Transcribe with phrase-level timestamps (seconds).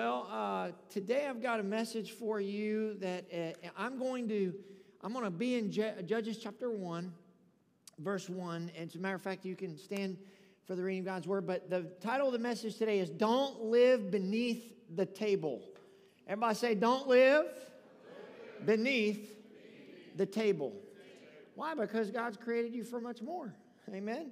[0.00, 4.54] Well, uh, today I've got a message for you that uh, I'm going to
[5.02, 7.12] I'm going to be in Je- Judges chapter one,
[7.98, 8.70] verse one.
[8.78, 10.16] And as a matter of fact, you can stand
[10.68, 11.48] for the reading of God's word.
[11.48, 15.60] But the title of the message today is "Don't Live Beneath the Table."
[16.28, 17.46] Everybody say, "Don't live
[18.64, 19.34] beneath
[20.14, 20.76] the table."
[21.56, 21.74] Why?
[21.74, 23.52] Because God's created you for much more.
[23.92, 24.30] Amen.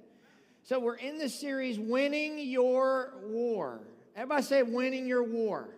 [0.63, 3.81] So we're in this series, Winning Your War.
[4.17, 5.69] Everybody say, Winning Your War.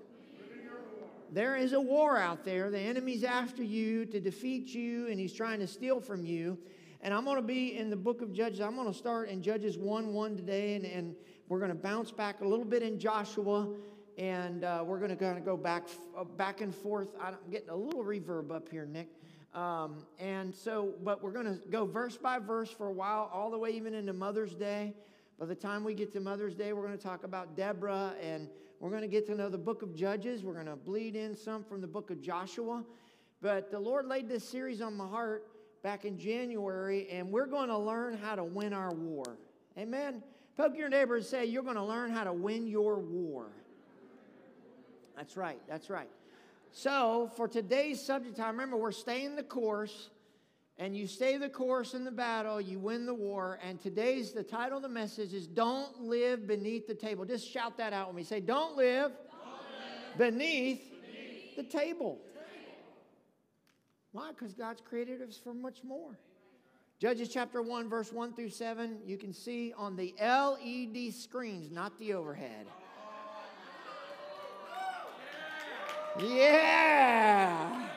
[1.34, 2.71] There is a war out there.
[2.71, 6.57] The enemy's after you to defeat you, and he's trying to steal from you.
[7.02, 8.61] And I'm going to be in the book of Judges.
[8.61, 11.16] I'm going to start in Judges 1 1 today, and, and
[11.50, 13.68] we're going to bounce back a little bit in Joshua,
[14.18, 17.10] and uh, we're going to kind of go back, uh, back and forth.
[17.21, 19.10] I'm getting a little reverb up here, Nick.
[19.54, 23.52] Um, and so, but we're going to go verse by verse for a while, all
[23.52, 24.94] the way even into Mother's Day.
[25.39, 28.50] By the time we get to Mother's Day, we're going to talk about Deborah and
[28.82, 30.43] we're going to get to know the book of Judges.
[30.43, 32.84] We're going to bleed in some from the book of Joshua.
[33.42, 35.47] But the Lord laid this series on my heart
[35.81, 39.38] back in January, and we're going to learn how to win our war.
[39.78, 40.22] Amen.
[40.58, 43.45] Poke your neighbor and say, You're going to learn how to win your war.
[45.16, 45.61] That's right.
[45.69, 46.09] That's right.
[46.73, 50.09] So, for today's subject, I remember we're staying the course,
[50.80, 53.59] and you stay the course in the battle, you win the war.
[53.61, 57.25] And today's the title of the message is Don't Live Beneath the Table.
[57.25, 58.23] Just shout that out with me.
[58.23, 62.17] Say, Don't live, Don't live beneath, beneath, the table.
[64.13, 64.30] Why?
[64.30, 66.17] Because God's created us for much more.
[66.97, 71.97] Judges chapter 1, verse 1 through 7, you can see on the LED screens, not
[72.00, 72.67] the overhead.
[76.19, 77.88] Yeah.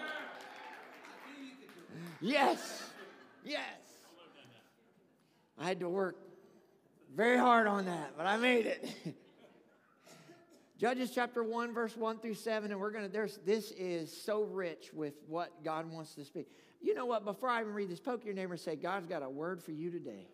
[2.22, 2.82] Yes.
[3.44, 3.60] Yes.
[5.58, 6.16] I had to work
[7.14, 8.88] very hard on that, but I made it.
[10.78, 14.44] Judges chapter 1, verse 1 through 7, and we're going to, there's, this is so
[14.44, 16.48] rich with what God wants to speak.
[16.80, 17.24] You know what?
[17.24, 19.72] Before I even read this, poke your neighbor and say, God's got a word for
[19.72, 20.26] you today.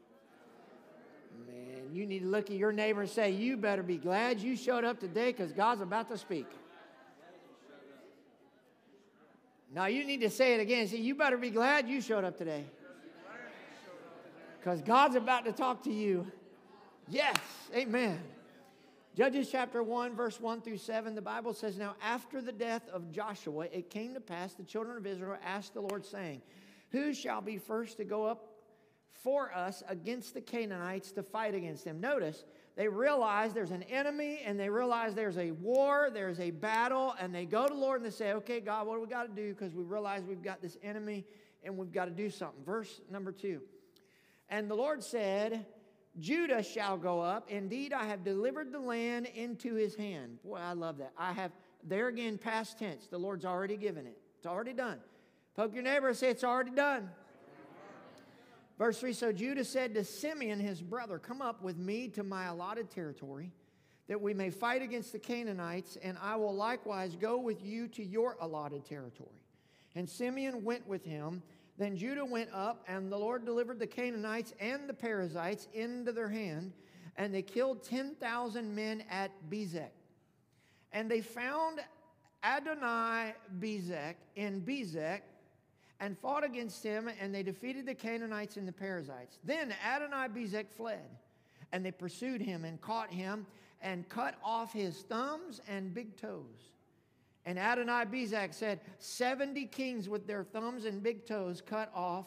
[1.46, 4.56] Man, you need to look at your neighbor and say, You better be glad you
[4.56, 6.46] showed up today because God's about to speak.
[9.74, 10.86] Now you need to say it again.
[10.88, 12.64] See, you better be glad you showed up today.
[14.58, 16.26] Because God's about to talk to you.
[17.08, 17.36] Yes,
[17.74, 18.20] amen.
[19.16, 23.10] Judges chapter 1, verse 1 through 7, the Bible says, Now after the death of
[23.10, 26.40] Joshua, it came to pass the children of Israel asked the Lord, saying,
[26.92, 28.48] Who shall be first to go up
[29.12, 32.00] for us against the Canaanites to fight against them?
[32.00, 32.44] Notice,
[32.78, 37.34] they realize there's an enemy and they realize there's a war, there's a battle, and
[37.34, 39.42] they go to the Lord and they say, Okay, God, what do we got to
[39.42, 39.52] do?
[39.52, 41.26] Because we realize we've got this enemy
[41.64, 42.62] and we've got to do something.
[42.64, 43.62] Verse number two.
[44.48, 45.66] And the Lord said,
[46.20, 47.50] Judah shall go up.
[47.50, 50.38] Indeed, I have delivered the land into his hand.
[50.44, 51.12] Boy, I love that.
[51.18, 51.50] I have,
[51.82, 53.08] there again, past tense.
[53.08, 55.00] The Lord's already given it, it's already done.
[55.56, 57.10] Poke your neighbor and say, It's already done.
[58.78, 62.46] Verse 3 So Judah said to Simeon, his brother, Come up with me to my
[62.46, 63.50] allotted territory,
[64.06, 68.04] that we may fight against the Canaanites, and I will likewise go with you to
[68.04, 69.42] your allotted territory.
[69.94, 71.42] And Simeon went with him.
[71.76, 76.28] Then Judah went up, and the Lord delivered the Canaanites and the Perizzites into their
[76.28, 76.72] hand,
[77.16, 79.90] and they killed 10,000 men at Bezek.
[80.92, 81.80] And they found
[82.42, 85.20] Adonai Bezek in Bezek
[86.00, 89.38] and fought against him, and they defeated the Canaanites and the Perizzites.
[89.44, 91.08] Then Adonai Bezek fled,
[91.72, 93.46] and they pursued him and caught him
[93.80, 96.72] and cut off his thumbs and big toes.
[97.44, 102.26] And Adonai Bezek said, 70 kings with their thumbs and big toes cut off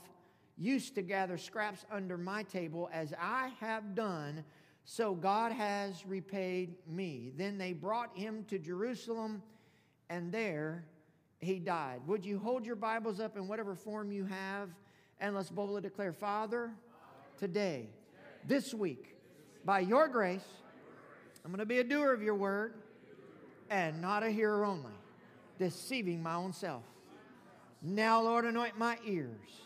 [0.57, 4.43] used to gather scraps under my table as I have done,
[4.83, 7.31] so God has repaid me.
[7.35, 9.41] Then they brought him to Jerusalem,
[10.09, 10.85] and there
[11.41, 12.01] he died.
[12.05, 14.69] Would you hold your Bibles up in whatever form you have
[15.19, 16.71] and let's boldly declare, Father,
[17.37, 17.89] today,
[18.45, 19.15] this week,
[19.65, 20.45] by your grace,
[21.43, 22.75] I'm going to be a doer of your word
[23.69, 24.91] and not a hearer only,
[25.57, 26.83] deceiving my own self.
[27.81, 29.61] Now, Lord, anoint my ears,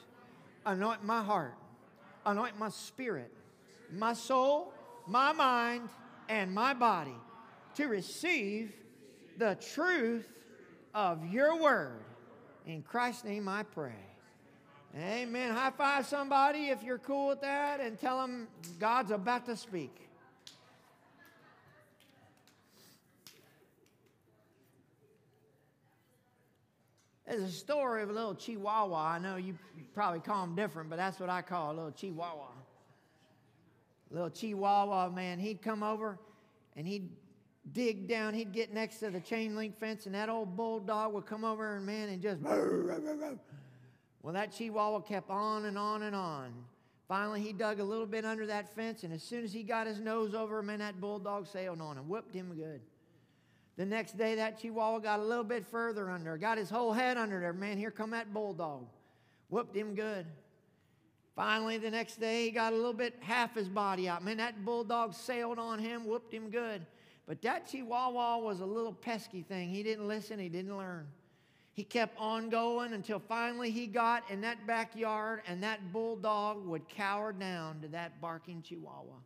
[0.66, 1.56] anoint my heart,
[2.26, 3.34] anoint my spirit,
[3.92, 4.74] my soul,
[5.08, 5.90] my mind,
[6.30, 7.16] and my body
[7.76, 8.74] to receive
[9.38, 10.26] the truth
[10.96, 12.00] of your word.
[12.66, 13.92] In Christ's name I pray.
[14.98, 15.54] Amen.
[15.54, 18.48] High five somebody if you're cool with that and tell them
[18.80, 19.94] God's about to speak.
[27.28, 29.16] There's a story of a little chihuahua.
[29.16, 29.58] I know you
[29.94, 32.52] probably call them different, but that's what I call a little chihuahua.
[34.12, 36.18] Little chihuahua, man, he'd come over
[36.78, 37.10] and he'd
[37.72, 38.34] dig down.
[38.34, 41.76] He'd get next to the chain link fence, and that old bulldog would come over
[41.76, 42.42] and man and just.
[44.22, 46.54] Well, that chihuahua kept on and on and on.
[47.08, 49.86] Finally, he dug a little bit under that fence, and as soon as he got
[49.86, 52.82] his nose over him, man, that bulldog sailed on him, whooped him good.
[53.78, 57.18] The next day, that chihuahua got a little bit further under, got his whole head
[57.18, 57.54] under there.
[57.54, 58.88] Man, here come that bulldog,
[59.50, 60.26] whooped him good.
[61.36, 64.24] Finally, the next day, he got a little bit half his body out.
[64.24, 66.86] Man, that bulldog sailed on him, whooped him good.
[67.28, 69.70] But that chihuahua was a little pesky thing.
[69.70, 71.08] He didn't listen, he didn't learn.
[71.74, 76.88] He kept on going until finally he got in that backyard and that bulldog would
[76.88, 79.18] cower down to that barking chihuahua.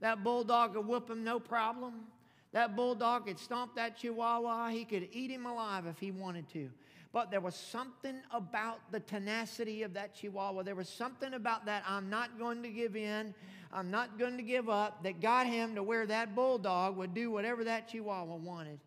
[0.00, 2.06] That bulldog could whoop him no problem.
[2.52, 4.70] That bulldog could stomp that chihuahua.
[4.70, 6.70] He could eat him alive if he wanted to.
[7.12, 10.62] But there was something about the tenacity of that chihuahua.
[10.62, 13.34] There was something about that I'm not going to give in.
[13.72, 17.30] I'm not going to give up that got him to where that bulldog would do
[17.30, 18.78] whatever that chihuahua wanted.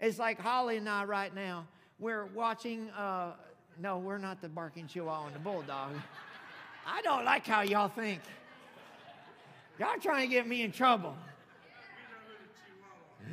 [0.00, 1.66] It's like Holly and I right now.
[1.98, 3.32] We're watching, uh,
[3.80, 5.92] no, we're not the barking chihuahua and the bulldog.
[6.86, 8.20] I don't like how y'all think.
[9.78, 11.16] Y'all trying to get me in trouble.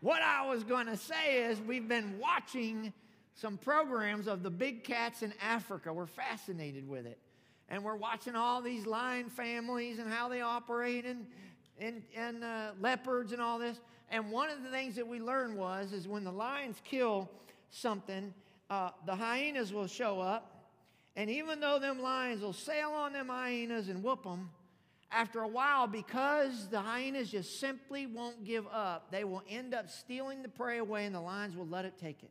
[0.00, 2.92] what I was going to say is we've been watching
[3.34, 5.92] some programs of the big cats in Africa.
[5.92, 7.18] We're fascinated with it.
[7.68, 11.26] And we're watching all these lion families and how they operate and,
[11.78, 13.78] and, and uh, leopards and all this.
[14.10, 17.30] And one of the things that we learned was is when the lions kill
[17.70, 18.32] something,
[18.70, 20.54] uh, the hyenas will show up.
[21.14, 24.50] And even though them lions will sail on them hyenas and whoop them,
[25.10, 29.88] after a while, because the hyenas just simply won't give up, they will end up
[29.88, 32.30] stealing the prey away and the lions will let it take it.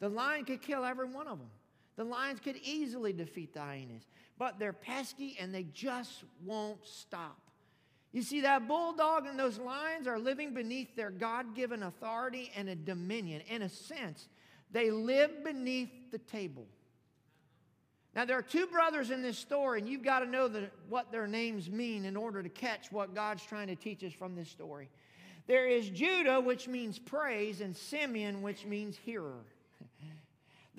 [0.00, 1.50] The lion could kill every one of them.
[1.96, 4.06] The lions could easily defeat the hyenas,
[4.40, 7.38] but they're pesky and they just won't stop.
[8.10, 12.70] You see, that bulldog and those lions are living beneath their God given authority and
[12.70, 13.42] a dominion.
[13.50, 14.28] In a sense,
[14.72, 16.66] they live beneath the table.
[18.16, 21.12] Now, there are two brothers in this story, and you've got to know the, what
[21.12, 24.48] their names mean in order to catch what God's trying to teach us from this
[24.48, 24.88] story.
[25.48, 29.44] There is Judah, which means praise, and Simeon, which means hearer.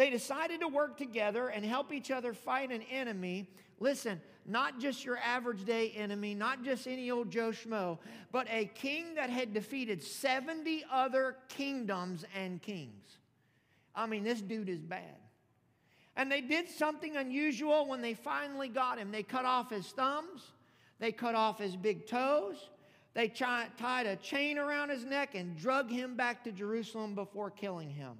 [0.01, 3.47] They decided to work together and help each other fight an enemy.
[3.79, 7.99] Listen, not just your average day enemy, not just any old Joe Schmo,
[8.31, 13.19] but a king that had defeated 70 other kingdoms and kings.
[13.93, 15.19] I mean, this dude is bad.
[16.15, 19.11] And they did something unusual when they finally got him.
[19.11, 20.41] They cut off his thumbs,
[20.97, 22.71] they cut off his big toes,
[23.13, 27.91] they tied a chain around his neck and drug him back to Jerusalem before killing
[27.91, 28.17] him.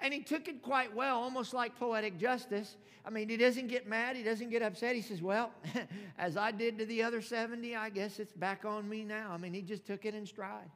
[0.00, 2.76] And he took it quite well, almost like poetic justice.
[3.04, 4.94] I mean, he doesn't get mad, he doesn't get upset.
[4.94, 5.50] He says, Well,
[6.18, 9.30] as I did to the other 70, I guess it's back on me now.
[9.30, 10.70] I mean, he just took it in stride.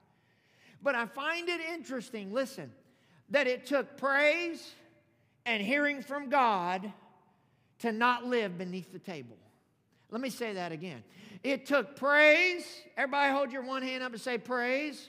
[0.83, 2.73] But I find it interesting, listen,
[3.31, 4.73] that it took praise
[5.45, 6.91] and hearing from God
[7.81, 9.37] to not live beneath the table.
[10.11, 11.03] Let me say that again.
[11.43, 12.67] It took praise,
[12.97, 15.09] everybody hold your one hand up and say praise,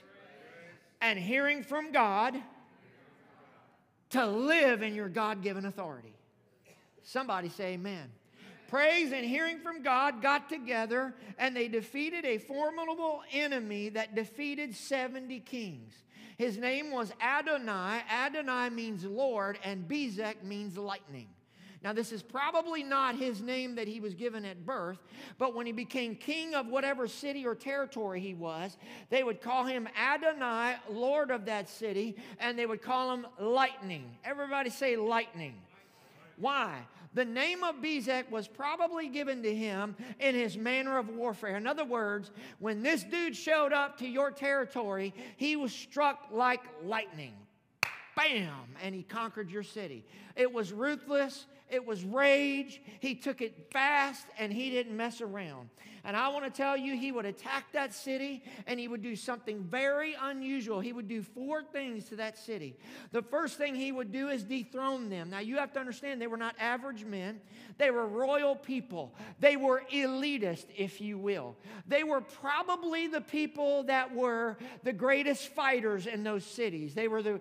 [1.00, 2.34] and hearing from God
[4.12, 6.14] to live in your God given authority.
[7.02, 8.10] Somebody say amen.
[8.68, 14.74] Praise and hearing from God got together and they defeated a formidable enemy that defeated
[14.74, 15.92] 70 kings.
[16.38, 18.02] His name was Adonai.
[18.10, 21.28] Adonai means Lord, and Bezek means lightning.
[21.82, 24.98] Now, this is probably not his name that he was given at birth,
[25.36, 28.76] but when he became king of whatever city or territory he was,
[29.10, 34.16] they would call him Adonai, Lord of that city, and they would call him Lightning.
[34.24, 35.54] Everybody say lightning.
[36.36, 36.86] Why?
[37.14, 41.56] The name of Bezek was probably given to him in his manner of warfare.
[41.56, 46.62] In other words, when this dude showed up to your territory, he was struck like
[46.84, 47.34] lightning.
[48.16, 48.76] Bam!
[48.82, 50.04] And he conquered your city.
[50.36, 52.80] It was ruthless, it was rage.
[53.00, 55.70] He took it fast and he didn't mess around.
[56.04, 59.14] And I want to tell you, he would attack that city and he would do
[59.14, 60.80] something very unusual.
[60.80, 62.76] He would do four things to that city.
[63.12, 65.30] The first thing he would do is dethrone them.
[65.30, 67.40] Now, you have to understand, they were not average men,
[67.78, 69.14] they were royal people.
[69.38, 71.56] They were elitist, if you will.
[71.86, 76.94] They were probably the people that were the greatest fighters in those cities.
[76.94, 77.40] They were the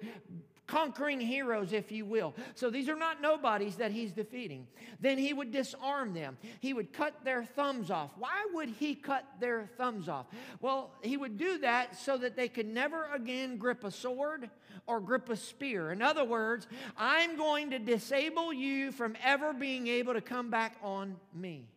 [0.68, 2.34] conquering heroes, if you will.
[2.56, 4.68] So these are not nobodies that he's defeating.
[5.00, 8.12] Then he would disarm them, he would cut their thumbs off.
[8.18, 10.28] Why would he cut their thumbs off?
[10.62, 14.50] Well, he would do that so that they could never again grip a sword
[14.88, 15.92] or grip a spear.
[15.92, 20.78] In other words, I'm going to disable you from ever being able to come back
[20.82, 21.68] on me.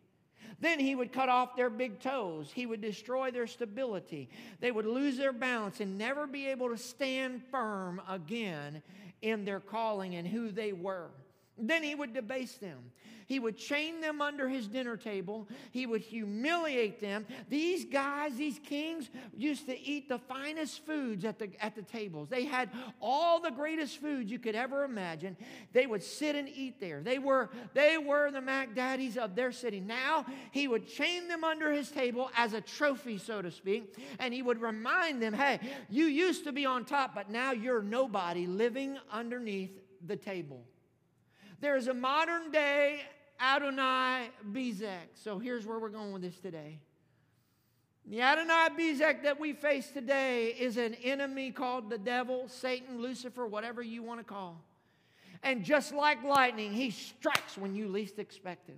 [0.59, 2.51] Then he would cut off their big toes.
[2.53, 4.29] He would destroy their stability.
[4.59, 8.81] They would lose their balance and never be able to stand firm again
[9.21, 11.09] in their calling and who they were.
[11.57, 12.91] Then he would debase them.
[13.25, 15.47] He would chain them under his dinner table.
[15.71, 17.25] He would humiliate them.
[17.49, 22.29] These guys, these kings, used to eat the finest foods at the, at the tables.
[22.29, 22.69] They had
[23.01, 25.35] all the greatest foods you could ever imagine.
[25.73, 27.01] They would sit and eat there.
[27.01, 29.79] They were, they were the Mac Daddies of their city.
[29.79, 34.33] Now he would chain them under his table as a trophy, so to speak, and
[34.33, 38.45] he would remind them, hey, you used to be on top, but now you're nobody
[38.45, 39.71] living underneath
[40.05, 40.63] the table.
[41.59, 43.01] There's a modern day
[43.39, 45.09] Adonai Bezek.
[45.13, 46.79] So here's where we're going with this today.
[48.07, 53.47] The Adonai Bezek that we face today is an enemy called the devil, Satan, Lucifer,
[53.47, 54.61] whatever you want to call.
[55.41, 58.77] And just like lightning, he strikes when you least expect him.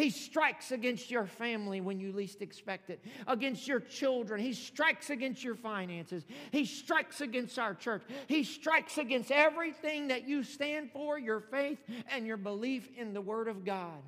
[0.00, 4.40] He strikes against your family when you least expect it, against your children.
[4.40, 6.24] He strikes against your finances.
[6.52, 8.02] He strikes against our church.
[8.26, 11.78] He strikes against everything that you stand for, your faith,
[12.10, 14.00] and your belief in the Word of God.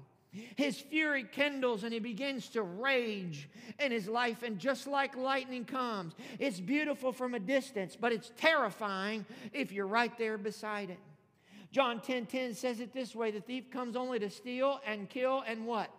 [0.57, 4.43] His fury kindles and he begins to rage in his life.
[4.43, 9.87] And just like lightning comes, it's beautiful from a distance, but it's terrifying if you're
[9.87, 10.99] right there beside it.
[11.73, 15.43] John 10 10 says it this way the thief comes only to steal and kill
[15.47, 15.91] and what?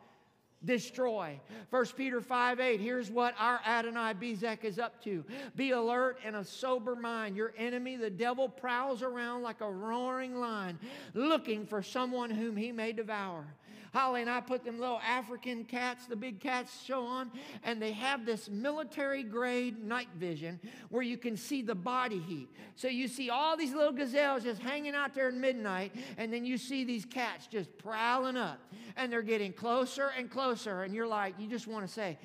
[0.65, 1.41] Destroy.
[1.71, 5.25] 1 Peter 5 8, here's what our Adonai Bezek is up to.
[5.57, 7.35] Be alert and a sober mind.
[7.35, 10.79] Your enemy, the devil, prowls around like a roaring lion,
[11.13, 13.45] looking for someone whom he may devour.
[13.93, 17.31] Holly and I put them little African cats, the big cats, show on,
[17.63, 20.59] and they have this military grade night vision
[20.89, 22.49] where you can see the body heat.
[22.75, 26.43] So you see all these little gazelles just hanging out there at midnight, and then
[26.43, 28.59] you see these cats just prowling up,
[28.97, 32.17] and they're getting closer and closer, and you're like, you just want to say,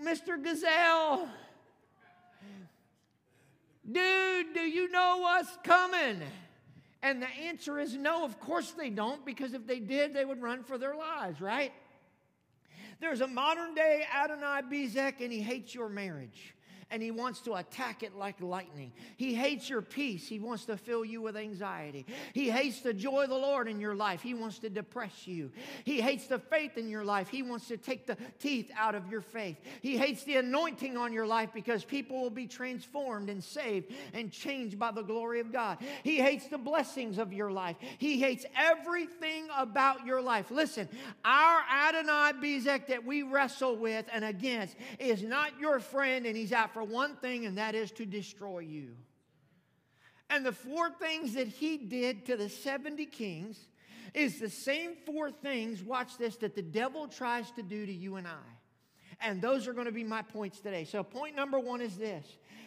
[0.00, 0.40] Mr.
[0.40, 1.28] Gazelle,
[3.90, 6.22] dude, do you know what's coming?
[7.02, 10.42] And the answer is no, of course they don't, because if they did, they would
[10.42, 11.72] run for their lives, right?
[13.00, 16.54] There's a modern day Adonai Bezek, and he hates your marriage
[16.90, 18.92] and he wants to attack it like lightning.
[19.16, 20.26] He hates your peace.
[20.28, 22.06] He wants to fill you with anxiety.
[22.32, 24.22] He hates the joy of the Lord in your life.
[24.22, 25.50] He wants to depress you.
[25.84, 27.28] He hates the faith in your life.
[27.28, 29.56] He wants to take the teeth out of your faith.
[29.82, 34.32] He hates the anointing on your life because people will be transformed and saved and
[34.32, 35.78] changed by the glory of God.
[36.02, 37.76] He hates the blessings of your life.
[37.98, 40.50] He hates everything about your life.
[40.50, 40.88] Listen,
[41.24, 46.52] our Adonai Bezek that we wrestle with and against is not your friend and he's
[46.52, 48.96] out for for one thing, and that is to destroy you.
[50.30, 53.58] And the four things that he did to the 70 kings
[54.14, 58.16] is the same four things, watch this, that the devil tries to do to you
[58.16, 58.48] and I.
[59.20, 60.84] And those are going to be my points today.
[60.84, 62.24] So, point number one is this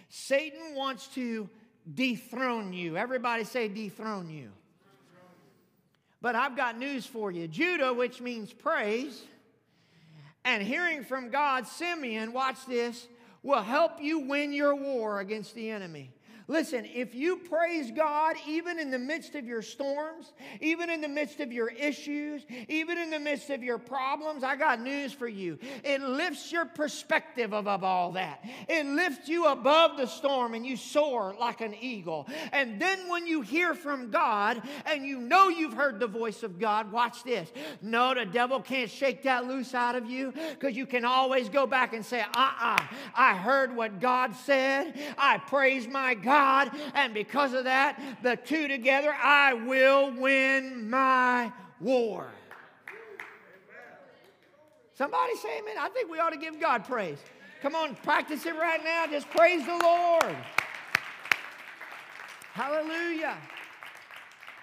[0.09, 1.49] Satan wants to
[1.91, 2.95] dethrone you.
[2.95, 4.51] Everybody say, dethrone you.
[6.21, 9.23] But I've got news for you Judah, which means praise,
[10.45, 13.07] and hearing from God, Simeon, watch this,
[13.43, 16.09] will help you win your war against the enemy.
[16.47, 21.07] Listen, if you praise God even in the midst of your storms, even in the
[21.07, 25.27] midst of your issues, even in the midst of your problems, I got news for
[25.27, 25.57] you.
[25.83, 28.43] It lifts your perspective above all that.
[28.67, 32.27] It lifts you above the storm and you soar like an eagle.
[32.51, 36.59] And then when you hear from God and you know you've heard the voice of
[36.59, 37.49] God, watch this.
[37.81, 41.65] No, the devil can't shake that loose out of you because you can always go
[41.65, 42.83] back and say, uh uh-uh, uh,
[43.15, 44.99] I heard what God said.
[45.17, 46.32] I praise my God.
[46.33, 52.27] God, and because of that, the two together, I will win my war.
[54.95, 55.75] Somebody say amen.
[55.79, 57.19] I think we ought to give God praise.
[57.61, 59.05] Come on, practice it right now.
[59.05, 60.35] Just praise the Lord.
[62.53, 63.37] Hallelujah.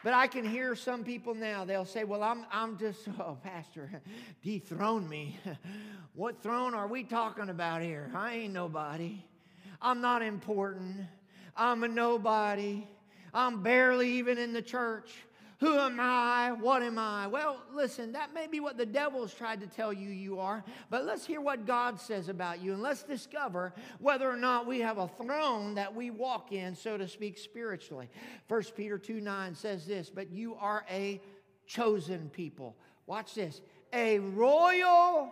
[0.02, 4.02] But I can hear some people now, they'll say, Well, I'm, I'm just, oh, Pastor,
[4.42, 5.38] dethrone me.
[6.14, 8.10] what throne are we talking about here?
[8.14, 9.22] I ain't nobody.
[9.80, 11.06] I'm not important.
[11.56, 12.86] I'm a nobody.
[13.32, 15.10] I'm barely even in the church.
[15.60, 16.52] Who am I?
[16.52, 17.26] What am I?
[17.26, 21.04] Well, listen, that may be what the devil's tried to tell you you are, but
[21.04, 24.96] let's hear what God says about you and let's discover whether or not we have
[24.96, 28.08] a throne that we walk in, so to speak, spiritually.
[28.48, 31.20] 1 Peter 2 9 says this, but you are a
[31.66, 32.74] chosen people.
[33.06, 33.60] Watch this
[33.92, 35.30] a royal.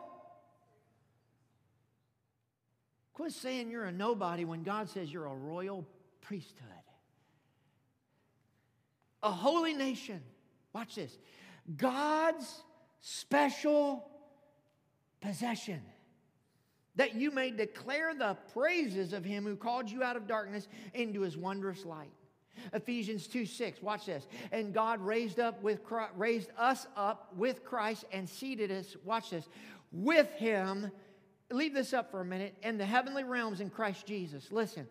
[3.14, 5.86] Quit saying you're a nobody when God says you're a royal
[6.28, 6.68] priesthood.
[9.22, 10.20] A holy nation.
[10.74, 11.16] Watch this.
[11.76, 12.62] God's
[13.00, 14.06] special
[15.22, 15.80] possession
[16.96, 21.22] that you may declare the praises of him who called you out of darkness into
[21.22, 22.12] his wondrous light.
[22.74, 24.26] Ephesians 2 6, watch this.
[24.52, 29.30] And God raised up with Christ, raised us up with Christ and seated us, watch
[29.30, 29.48] this,
[29.92, 30.90] with him.
[31.50, 34.52] Leave this up for a minute in the heavenly realms in Christ Jesus.
[34.52, 34.86] Listen,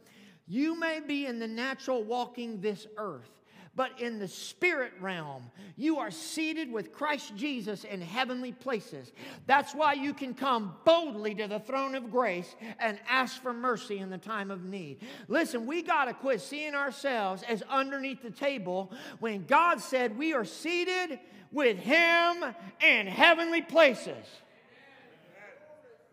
[0.47, 3.29] you may be in the natural walking this earth,
[3.75, 9.11] but in the spirit realm, you are seated with Christ Jesus in heavenly places.
[9.45, 13.99] That's why you can come boldly to the throne of grace and ask for mercy
[13.99, 15.01] in the time of need.
[15.27, 20.33] Listen, we got to quit seeing ourselves as underneath the table when God said we
[20.33, 21.19] are seated
[21.51, 22.43] with Him
[22.81, 24.25] in heavenly places.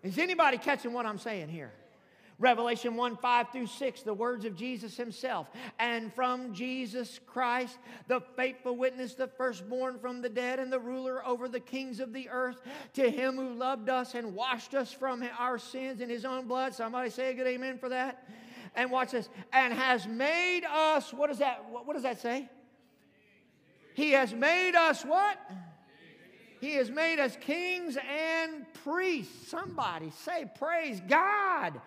[0.03, 1.73] Is anybody catching what I'm saying here?
[2.45, 5.49] Revelation 1 5 through 6, the words of Jesus himself.
[5.79, 11.27] And from Jesus Christ, the faithful witness, the firstborn from the dead, and the ruler
[11.27, 12.61] over the kings of the earth,
[12.93, 16.75] to him who loved us and washed us from our sins in his own blood.
[16.75, 18.29] Somebody say a good amen for that.
[18.77, 19.31] And watch this.
[19.51, 22.47] And has made us, what does that, what, what does that say?
[23.95, 25.39] He has made us what?
[26.61, 29.49] He has made us kings and priests.
[29.49, 31.81] Somebody say, Praise God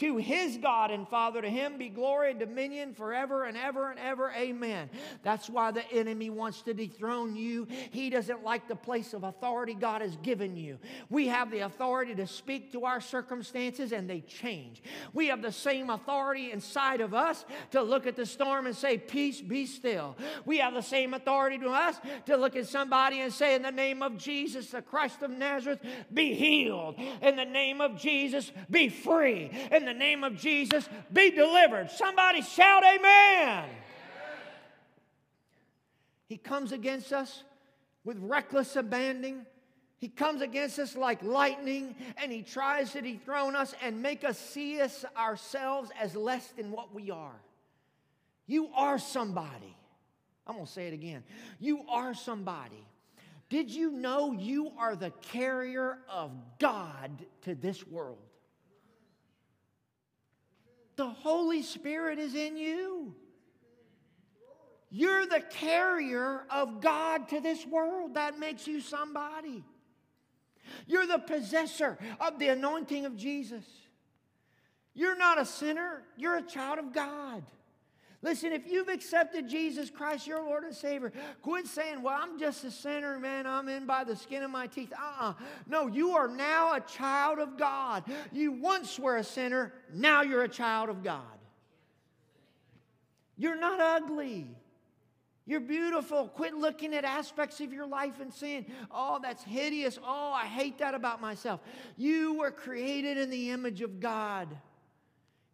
[0.00, 1.42] to his God and Father.
[1.42, 4.32] To him be glory and dominion forever and ever and ever.
[4.32, 4.88] Amen.
[5.22, 7.68] That's why the enemy wants to dethrone you.
[7.90, 10.78] He doesn't like the place of authority God has given you.
[11.10, 14.82] We have the authority to speak to our circumstances and they change.
[15.12, 18.96] We have the same authority inside of us to look at the storm and say,
[18.96, 20.16] Peace, be still.
[20.46, 23.70] We have the same authority to us to look at somebody and say, In the
[23.70, 25.80] name of Jesus, the Christ of Nazareth,
[26.12, 26.94] be healed.
[27.20, 29.50] In the name of Jesus, be free.
[29.70, 31.90] In the name of Jesus, be delivered.
[31.90, 33.68] Somebody shout, Amen.
[36.28, 37.42] He comes against us
[38.04, 39.46] with reckless abandon.
[39.98, 44.38] He comes against us like lightning and he tries to dethrone us and make us
[44.38, 47.40] see us ourselves as less than what we are.
[48.46, 49.76] You are somebody.
[50.46, 51.24] I'm going to say it again.
[51.58, 52.86] You are somebody.
[53.48, 57.10] Did you know you are the carrier of God
[57.42, 58.29] to this world?
[61.00, 63.14] The Holy Spirit is in you.
[64.90, 68.16] You're the carrier of God to this world.
[68.16, 69.64] That makes you somebody.
[70.86, 73.64] You're the possessor of the anointing of Jesus.
[74.92, 77.44] You're not a sinner, you're a child of God.
[78.22, 82.64] Listen, if you've accepted Jesus Christ, your Lord and Savior, quit saying, Well, I'm just
[82.64, 83.46] a sinner, man.
[83.46, 84.92] I'm in by the skin of my teeth.
[84.92, 85.32] Uh uh
[85.66, 88.04] No, you are now a child of God.
[88.30, 91.22] You once were a sinner, now you're a child of God.
[93.38, 94.46] You're not ugly.
[95.46, 96.28] You're beautiful.
[96.28, 99.98] Quit looking at aspects of your life and saying, Oh, that's hideous.
[100.04, 101.60] Oh, I hate that about myself.
[101.96, 104.46] You were created in the image of God.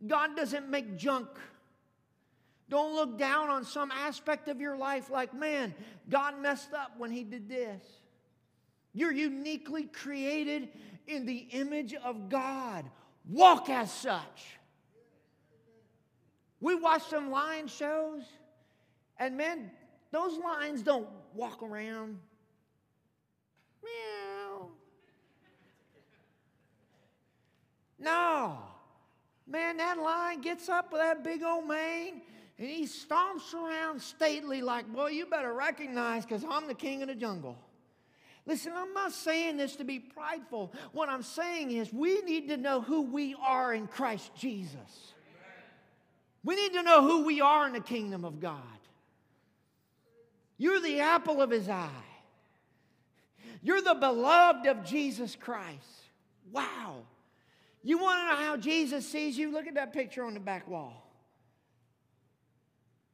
[0.05, 1.29] God doesn't make junk.
[2.69, 5.75] Don't look down on some aspect of your life like, man,
[6.09, 7.83] God messed up when He did this.
[8.93, 10.71] You're uniquely created
[11.07, 12.85] in the image of God.
[13.29, 14.59] Walk as such.
[16.61, 18.23] We watch some lion shows,
[19.19, 19.71] and man,
[20.11, 22.19] those lions don't walk around.
[23.85, 24.69] Meow.
[27.99, 28.59] No.
[29.47, 32.23] Man, that lion gets up with that big old mane
[32.59, 37.09] and he stomps around stately, like, boy, you better recognize because I'm the king of
[37.09, 37.59] the jungle.
[38.47, 40.73] Listen, I'm not saying this to be prideful.
[40.93, 45.13] What I'm saying is we need to know who we are in Christ Jesus.
[46.45, 48.63] We need to know who we are in the kingdom of God.
[50.59, 51.91] You're the apple of his eye.
[53.63, 56.05] You're the beloved of Jesus Christ.
[56.53, 57.03] Wow.
[57.83, 59.51] You want to know how Jesus sees you?
[59.53, 61.06] Look at that picture on the back wall.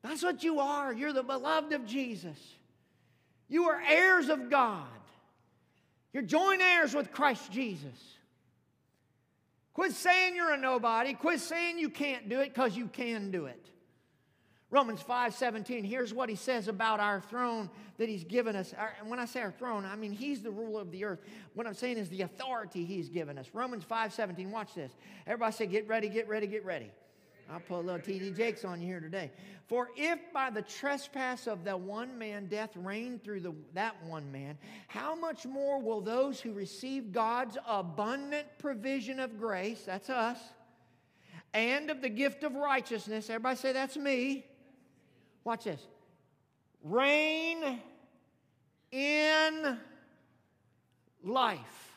[0.03, 0.93] That's what you are.
[0.93, 2.39] You're the beloved of Jesus.
[3.49, 4.87] You are heirs of God.
[6.13, 8.17] You're joint heirs with Christ Jesus.
[9.75, 11.15] Quit saying you're a nobody.
[11.15, 13.69] Quit saying you can't do it because you can do it.
[14.71, 18.75] Romans 5 17, here's what he says about our throne that he's given us.
[19.01, 21.21] And when I say our throne, I mean he's the ruler of the earth.
[21.53, 23.51] What I'm saying is the authority he's given us.
[23.53, 24.93] Romans 5 17, watch this.
[25.27, 26.91] Everybody say, get ready, get ready, get ready.
[27.53, 29.31] I'll put a little TD Jakes on you here today.
[29.67, 34.33] For if by the trespass of the one man death reigned through the, that one
[34.33, 34.57] man,
[34.89, 40.39] how much more will those who receive God's abundant provision of grace, that's us,
[41.53, 44.47] and of the gift of righteousness, everybody say that's me.
[45.45, 45.87] Watch this.
[46.83, 47.81] Reign
[48.91, 49.79] in
[51.23, 51.93] life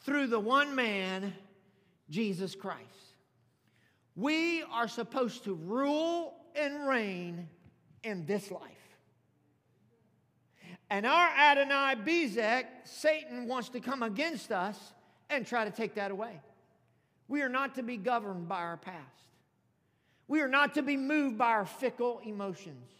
[0.00, 1.32] through the one man,
[2.10, 2.99] Jesus Christ.
[4.16, 7.48] We are supposed to rule and reign
[8.02, 8.62] in this life.
[10.90, 14.76] And our Adonai Bezek, Satan wants to come against us
[15.30, 16.40] and try to take that away.
[17.28, 18.98] We are not to be governed by our past.
[20.26, 22.90] We are not to be moved by our fickle emotions.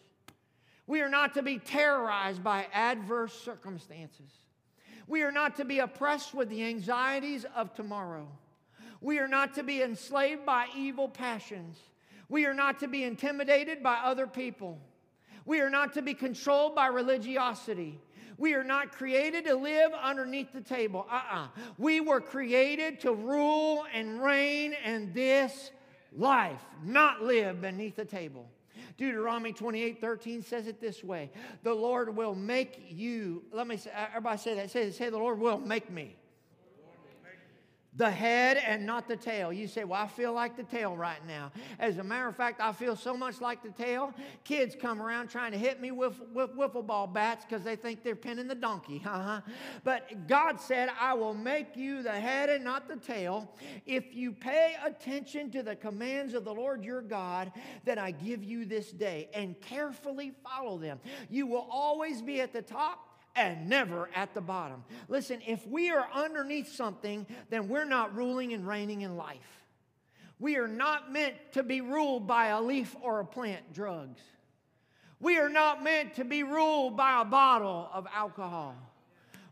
[0.86, 4.30] We are not to be terrorized by adverse circumstances.
[5.06, 8.28] We are not to be oppressed with the anxieties of tomorrow.
[9.00, 11.78] We are not to be enslaved by evil passions.
[12.28, 14.78] We are not to be intimidated by other people.
[15.46, 17.98] We are not to be controlled by religiosity.
[18.38, 21.06] We are not created to live underneath the table.
[21.10, 21.38] Uh uh-uh.
[21.44, 25.70] uh We were created to rule and reign in this
[26.16, 28.48] life, not live beneath the table.
[28.96, 31.30] Deuteronomy 28 13 says it this way
[31.62, 34.70] The Lord will make you, let me say, everybody say that.
[34.70, 36.16] Say, say the Lord will make me
[37.96, 39.52] the head and not the tail.
[39.52, 41.50] You say, Well, I feel like the tail right now.
[41.78, 44.14] As a matter of fact, I feel so much like the tail.
[44.44, 48.04] Kids come around trying to hit me with, with wiffle ball bats because they think
[48.04, 49.02] they're pinning the donkey.
[49.10, 49.40] Uh-huh.
[49.82, 53.50] But God said, I will make you the head and not the tail
[53.84, 57.50] if you pay attention to the commands of the Lord your God
[57.84, 61.00] that I give you this day and carefully follow them.
[61.28, 63.09] You will always be at the top
[63.40, 64.84] and never at the bottom.
[65.08, 69.64] Listen, if we are underneath something, then we're not ruling and reigning in life.
[70.38, 74.20] We are not meant to be ruled by a leaf or a plant, drugs.
[75.20, 78.74] We are not meant to be ruled by a bottle of alcohol.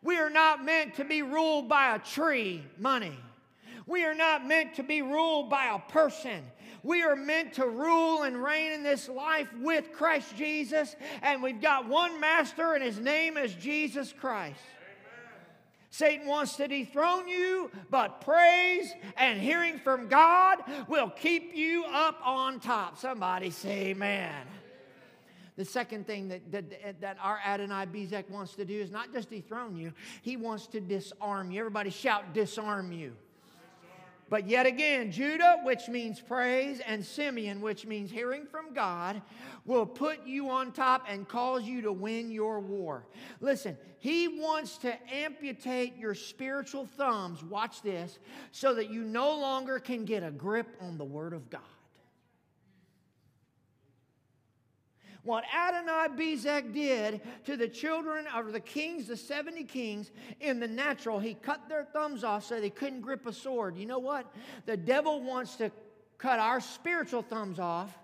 [0.03, 3.19] We are not meant to be ruled by a tree, money.
[3.87, 6.45] We are not meant to be ruled by a person.
[6.83, 11.61] We are meant to rule and reign in this life with Christ Jesus, and we've
[11.61, 14.61] got one master, and his name is Jesus Christ.
[15.91, 22.21] Satan wants to dethrone you, but praise and hearing from God will keep you up
[22.25, 22.99] on top.
[22.99, 24.35] Somebody say amen.
[25.57, 29.31] The second thing that, that, that our Adonai Bezek wants to do is not just
[29.31, 31.59] dethrone you, he wants to disarm you.
[31.59, 33.15] Everybody shout, disarm you.
[34.31, 39.23] But yet again, Judah, which means praise, and Simeon, which means hearing from God,
[39.65, 43.07] will put you on top and cause you to win your war.
[43.41, 48.19] Listen, he wants to amputate your spiritual thumbs, watch this,
[48.53, 51.61] so that you no longer can get a grip on the Word of God.
[55.25, 60.69] What Adonai Bezek did to the children of the kings, the 70 kings, in the
[60.69, 63.77] natural, he cut their thumbs off so they couldn't grip a sword.
[63.77, 64.33] You know what?
[64.67, 65.71] The devil wants to
[66.19, 67.97] cut our spiritual thumbs off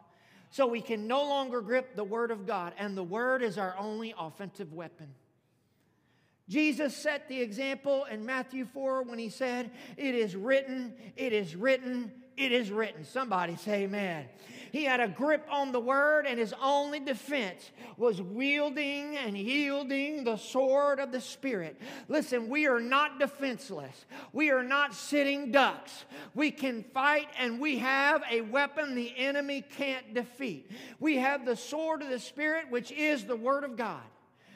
[0.51, 3.77] so we can no longer grip the Word of God, and the Word is our
[3.77, 5.09] only offensive weapon.
[6.49, 11.57] Jesus set the example in Matthew 4 when he said, It is written, it is
[11.57, 13.05] written, it is written.
[13.05, 14.27] Somebody say amen.
[14.75, 20.25] He had a grip on the word, and his only defense was wielding and yielding
[20.25, 21.81] the sword of the Spirit.
[22.09, 26.05] Listen, we are not defenseless, we are not sitting ducks.
[26.35, 30.69] We can fight, and we have a weapon the enemy can't defeat.
[30.99, 34.03] We have the sword of the Spirit, which is the word of God.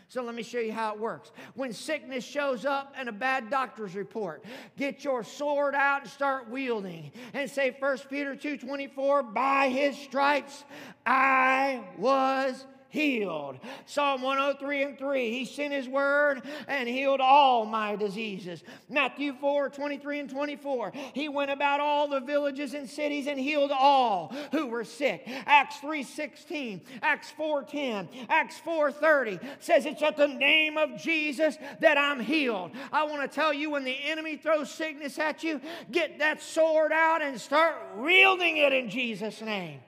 [0.09, 1.33] So let me show you how it works.
[1.55, 4.42] When sickness shows up and a bad doctor's report,
[4.79, 10.64] get your sword out and start wielding and say 1 Peter 2:24, by his stripes
[11.05, 13.59] I was healed.
[13.87, 18.62] Psalm 103 and 3, He sent His word and healed all my diseases.
[18.88, 23.70] Matthew 4 23 and 24, He went about all the villages and cities and healed
[23.70, 25.22] all who were sick.
[25.46, 30.96] Acts 3 16, Acts 4 10, Acts 4 30 says it's at the name of
[31.01, 32.72] Jesus that I'm healed.
[32.92, 36.92] I want to tell you when the enemy throws sickness at you, get that sword
[36.92, 39.81] out and start wielding it in Jesus' name.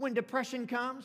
[0.00, 1.04] When depression comes,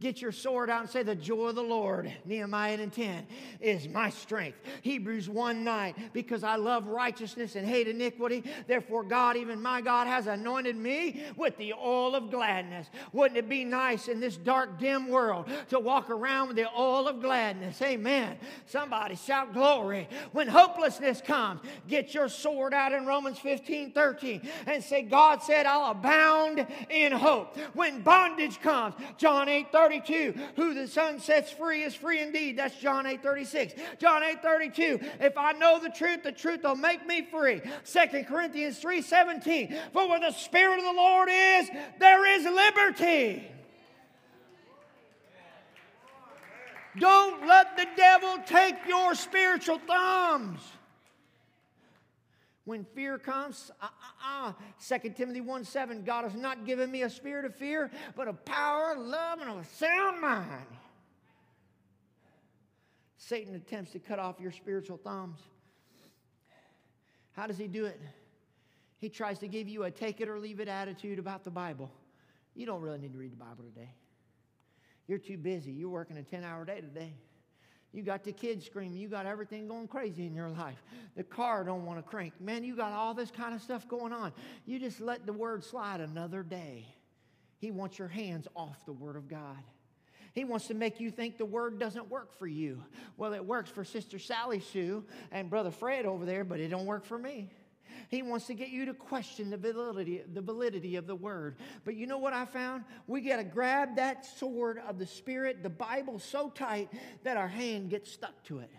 [0.00, 3.26] Get your sword out and say, The joy of the Lord, Nehemiah 8 and 10,
[3.60, 4.56] is my strength.
[4.80, 8.42] Hebrews 1 9, because I love righteousness and hate iniquity.
[8.66, 12.88] Therefore, God, even my God, has anointed me with the oil of gladness.
[13.12, 17.06] Wouldn't it be nice in this dark, dim world to walk around with the oil
[17.06, 17.82] of gladness?
[17.82, 18.38] Amen.
[18.64, 20.08] Somebody shout glory.
[20.32, 25.66] When hopelessness comes, get your sword out in Romans 15 13 and say, God said,
[25.66, 27.58] I'll abound in hope.
[27.74, 32.56] When bondage comes, John 8 30, 32, who the Son sets free is free indeed.
[32.56, 33.74] That's John 8 36.
[33.98, 37.60] John 8 32, if I know the truth, the truth will make me free.
[37.84, 43.50] 2 Corinthians 3 17, for where the Spirit of the Lord is, there is liberty.
[46.98, 50.60] Don't let the devil take your spiritual thumbs.
[52.64, 57.02] When fear comes, uh, uh, uh, 2 Timothy 1 7, God has not given me
[57.02, 60.66] a spirit of fear, but of power, love, and a sound mind.
[63.16, 65.38] Satan attempts to cut off your spiritual thumbs.
[67.32, 68.00] How does he do it?
[68.98, 71.90] He tries to give you a take it or leave it attitude about the Bible.
[72.54, 73.90] You don't really need to read the Bible today.
[75.06, 75.72] You're too busy.
[75.72, 77.14] You're working a 10 hour day today.
[77.92, 78.98] You got the kids screaming.
[78.98, 80.82] You got everything going crazy in your life.
[81.16, 82.40] The car don't want to crank.
[82.40, 84.32] Man, you got all this kind of stuff going on.
[84.64, 86.86] You just let the word slide another day.
[87.58, 89.58] He wants your hands off the word of God.
[90.32, 92.82] He wants to make you think the word doesn't work for you.
[93.16, 96.86] Well, it works for Sister Sally Sue and Brother Fred over there, but it don't
[96.86, 97.50] work for me.
[98.10, 101.58] He wants to get you to question the validity, the validity of the word.
[101.84, 102.82] But you know what I found?
[103.06, 106.90] We got to grab that sword of the Spirit, the Bible, so tight
[107.22, 108.70] that our hand gets stuck to it.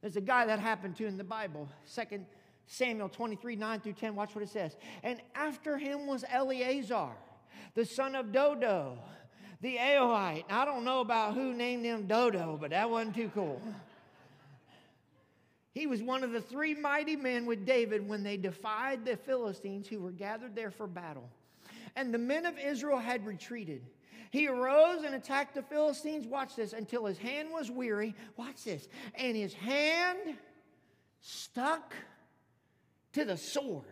[0.00, 2.26] There's a guy that happened to in the Bible, Second
[2.66, 4.16] Samuel 23, 9 through 10.
[4.16, 4.76] Watch what it says.
[5.04, 7.12] And after him was Eleazar,
[7.74, 8.98] the son of Dodo,
[9.60, 10.46] the Ahohite.
[10.50, 13.62] I don't know about who named him Dodo, but that wasn't too cool.
[15.72, 19.88] He was one of the three mighty men with David when they defied the Philistines
[19.88, 21.30] who were gathered there for battle.
[21.96, 23.82] And the men of Israel had retreated.
[24.30, 28.14] He arose and attacked the Philistines, watch this, until his hand was weary.
[28.36, 28.88] Watch this.
[29.14, 30.38] And his hand
[31.20, 31.94] stuck
[33.12, 33.91] to the sword.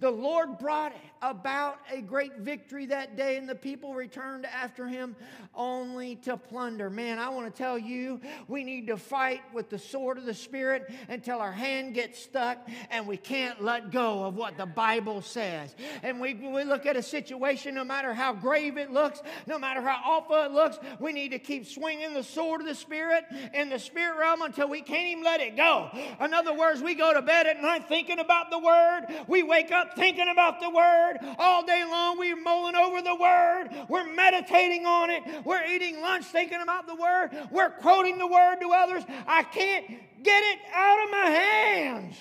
[0.00, 5.16] The Lord brought about a great victory that day, and the people returned after him
[5.54, 6.90] only to plunder.
[6.90, 10.34] Man, I want to tell you, we need to fight with the sword of the
[10.34, 15.22] Spirit until our hand gets stuck and we can't let go of what the Bible
[15.22, 15.74] says.
[16.02, 19.80] And we, we look at a situation, no matter how grave it looks, no matter
[19.80, 23.70] how awful it looks, we need to keep swinging the sword of the Spirit in
[23.70, 25.88] the spirit realm until we can't even let it go.
[26.20, 29.70] In other words, we go to bed at night thinking about the Word, we wake
[29.72, 32.18] up thinking about the Word all day long.
[32.18, 33.68] We're mulling over the Word.
[33.88, 35.22] We're meditating on it.
[35.44, 37.30] We're eating lunch thinking about the Word.
[37.50, 39.04] We're quoting the Word to others.
[39.26, 39.86] I can't
[40.22, 42.16] get it out of my hands.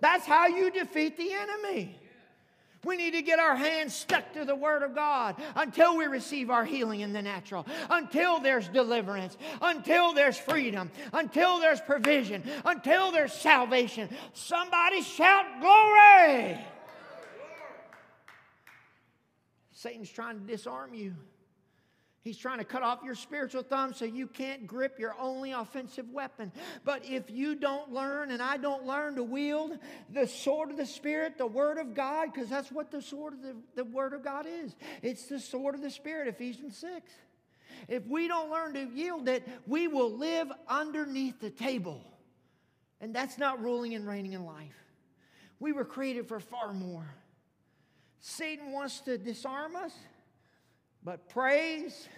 [0.00, 2.01] That's how you defeat the enemy.
[2.84, 6.50] We need to get our hands stuck to the Word of God until we receive
[6.50, 13.12] our healing in the natural, until there's deliverance, until there's freedom, until there's provision, until
[13.12, 14.08] there's salvation.
[14.32, 16.58] Somebody shout glory!
[19.70, 21.14] Satan's trying to disarm you.
[22.22, 26.08] He's trying to cut off your spiritual thumb so you can't grip your only offensive
[26.10, 26.52] weapon.
[26.84, 29.76] But if you don't learn, and I don't learn to wield
[30.08, 33.42] the sword of the Spirit, the Word of God, because that's what the sword of
[33.42, 37.10] the, the Word of God is it's the sword of the Spirit, Ephesians 6.
[37.88, 42.04] If we don't learn to yield it, we will live underneath the table.
[43.00, 44.76] And that's not ruling and reigning in life.
[45.58, 47.12] We were created for far more.
[48.20, 49.92] Satan wants to disarm us,
[51.04, 52.08] but praise,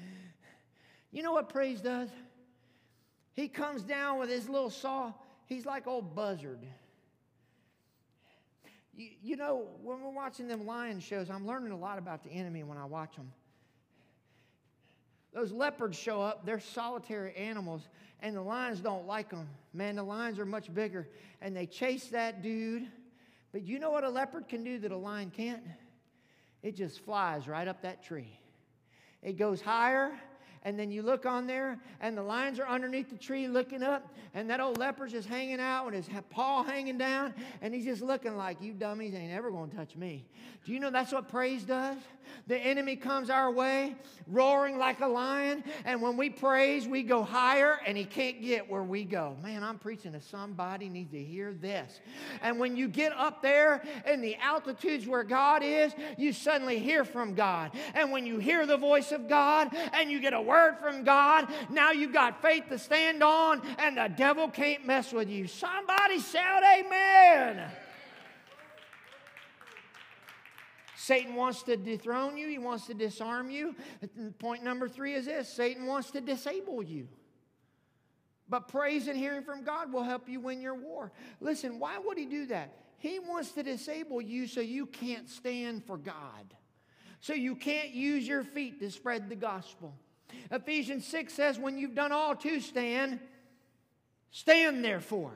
[1.12, 2.08] you know what praise does?
[3.34, 5.12] He comes down with his little saw.
[5.46, 6.60] He's like old buzzard.
[8.94, 12.30] You, you know, when we're watching them lion shows, I'm learning a lot about the
[12.30, 13.32] enemy when I watch them.
[15.32, 17.88] Those leopards show up, they're solitary animals,
[18.20, 19.48] and the lions don't like them.
[19.72, 21.08] Man, the lions are much bigger,
[21.40, 22.86] and they chase that dude
[23.54, 25.62] but you know what a leopard can do that a lion can't?
[26.64, 28.40] It just flies right up that tree.
[29.22, 30.18] It goes higher
[30.64, 34.14] and then you look on there, and the lions are underneath the tree looking up,
[34.32, 38.00] and that old leopard's just hanging out with his paw hanging down, and he's just
[38.00, 40.24] looking like, You dummies ain't ever to touch me.
[40.64, 41.98] Do you know that's what praise does?
[42.46, 43.94] The enemy comes our way,
[44.26, 48.70] roaring like a lion, and when we praise, we go higher, and he can't get
[48.70, 49.36] where we go.
[49.42, 52.00] Man, I'm preaching to somebody needs to hear this.
[52.42, 57.04] And when you get up there in the altitudes where God is, you suddenly hear
[57.04, 57.72] from God.
[57.94, 61.04] And when you hear the voice of God and you get a word, word from
[61.04, 61.48] God.
[61.70, 65.46] Now you've got faith to stand on, and the devil can't mess with you.
[65.46, 67.70] Somebody shout, Amen.
[70.96, 73.76] Satan wants to dethrone you, he wants to disarm you.
[74.38, 77.08] Point number three is this Satan wants to disable you.
[78.48, 81.12] But praise and hearing from God will help you win your war.
[81.40, 82.74] Listen, why would he do that?
[82.98, 86.54] He wants to disable you so you can't stand for God.
[87.20, 89.94] So you can't use your feet to spread the gospel.
[90.50, 93.20] Ephesians 6 says, When you've done all to stand,
[94.30, 95.32] stand therefore.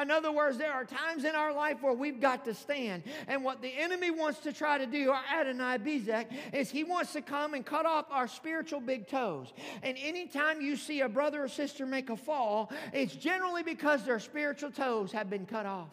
[0.00, 3.04] In other words, there are times in our life where we've got to stand.
[3.28, 7.22] And what the enemy wants to try to do, Adonai Bezek, is he wants to
[7.22, 9.52] come and cut off our spiritual big toes.
[9.82, 14.18] And anytime you see a brother or sister make a fall, it's generally because their
[14.18, 15.90] spiritual toes have been cut off.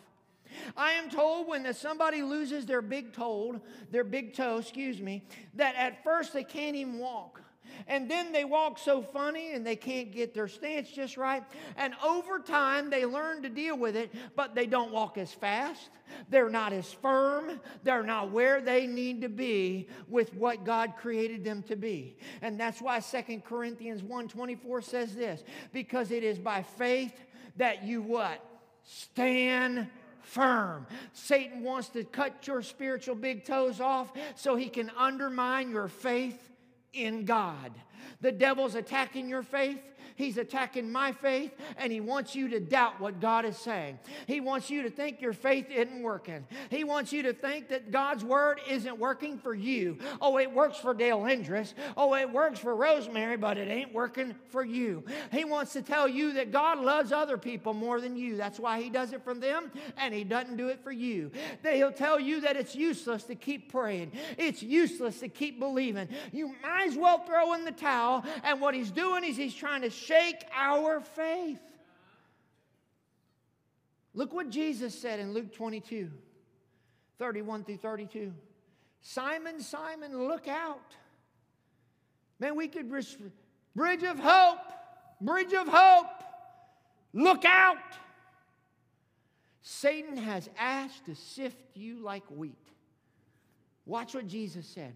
[0.75, 5.23] I am told when somebody loses their big toe, their big toe, excuse me,
[5.55, 7.40] that at first they can't even walk.
[7.87, 11.43] And then they walk so funny and they can't get their stance just right.
[11.77, 15.89] And over time, they learn to deal with it, but they don't walk as fast.
[16.29, 17.59] They're not as firm.
[17.83, 22.17] They're not where they need to be with what God created them to be.
[22.41, 27.13] And that's why Second Corinthians 1:24 says this, because it is by faith
[27.57, 28.43] that you what?
[28.83, 29.87] Stand
[30.21, 30.87] firm.
[31.13, 36.50] Satan wants to cut your spiritual big toes off so he can undermine your faith
[36.93, 37.71] in God.
[38.21, 39.79] The devil's attacking your faith.
[40.15, 43.99] He's attacking my faith, and he wants you to doubt what God is saying.
[44.27, 46.45] He wants you to think your faith isn't working.
[46.69, 49.97] He wants you to think that God's word isn't working for you.
[50.19, 51.73] Oh, it works for Dale Hendricks.
[51.97, 55.03] Oh, it works for Rosemary, but it ain't working for you.
[55.31, 58.37] He wants to tell you that God loves other people more than you.
[58.37, 61.31] That's why he does it for them, and he doesn't do it for you.
[61.63, 64.11] That he'll tell you that it's useless to keep praying.
[64.37, 66.07] It's useless to keep believing.
[66.31, 68.23] You might as well throw in the towel.
[68.43, 71.59] And what he's doing is he's trying to shake our faith.
[74.13, 76.11] Look what Jesus said in Luke 22
[77.17, 78.33] 31 through 32.
[79.01, 80.95] Simon, Simon, look out.
[82.39, 84.57] Man, we could, bridge of hope,
[85.21, 86.23] bridge of hope,
[87.13, 87.77] look out.
[89.61, 92.57] Satan has asked to sift you like wheat.
[93.85, 94.95] Watch what Jesus said.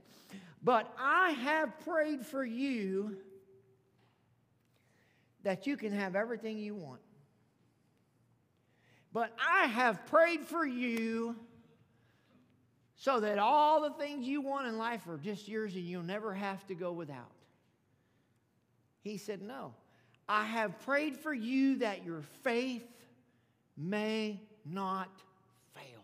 [0.63, 3.17] But I have prayed for you
[5.45, 6.99] that you can have everything you want.
[9.13, 11.35] But I have prayed for you
[12.97, 16.33] so that all the things you want in life are just yours and you'll never
[16.33, 17.31] have to go without.
[19.03, 19.73] He said, No.
[20.27, 22.83] I have prayed for you that your faith
[23.77, 25.09] may not
[25.75, 26.01] fail.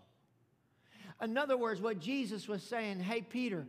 [1.23, 3.65] In other words, what Jesus was saying, hey, Peter,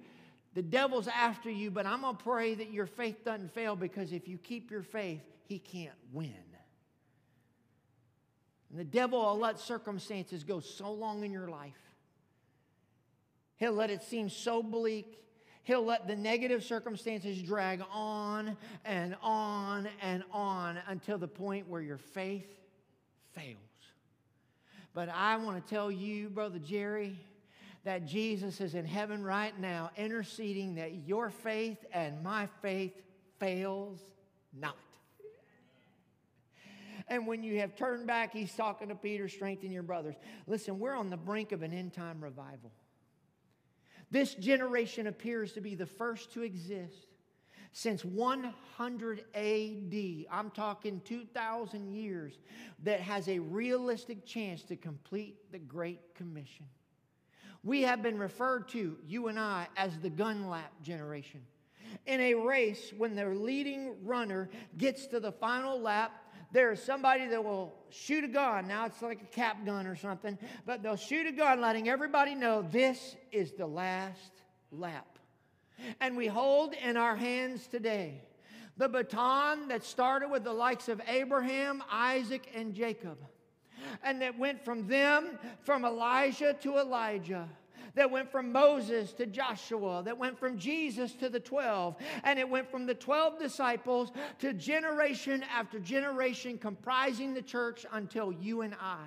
[0.52, 4.12] the devil's after you, but I'm going to pray that your faith doesn't fail because
[4.12, 6.32] if you keep your faith, he can't win.
[8.70, 11.76] And the devil will let circumstances go so long in your life.
[13.56, 15.22] He'll let it seem so bleak.
[15.64, 21.82] He'll let the negative circumstances drag on and on and on until the point where
[21.82, 22.50] your faith
[23.32, 23.58] fails.
[24.94, 27.14] But I want to tell you, Brother Jerry,
[27.84, 32.94] that Jesus is in heaven right now interceding that your faith and my faith
[33.38, 34.00] fails
[34.58, 34.76] not.
[37.08, 40.16] And when you have turned back, he's talking to Peter, strengthen your brothers.
[40.46, 42.72] Listen, we're on the brink of an end time revival.
[44.10, 47.06] This generation appears to be the first to exist
[47.72, 50.26] since 100 AD.
[50.30, 52.38] I'm talking 2,000 years
[52.82, 56.66] that has a realistic chance to complete the Great Commission.
[57.64, 61.40] We have been referred to, you and I, as the gun lap generation.
[62.06, 66.21] In a race, when the leading runner gets to the final lap,
[66.52, 68.68] there's somebody that will shoot a gun.
[68.68, 72.34] Now it's like a cap gun or something, but they'll shoot a gun, letting everybody
[72.34, 74.32] know this is the last
[74.70, 75.18] lap.
[76.00, 78.20] And we hold in our hands today
[78.76, 83.18] the baton that started with the likes of Abraham, Isaac, and Jacob,
[84.02, 87.48] and that went from them, from Elijah to Elisha
[87.94, 92.48] that went from Moses to Joshua, that went from Jesus to the 12, and it
[92.48, 98.74] went from the 12 disciples to generation after generation comprising the church until you and
[98.80, 99.04] I.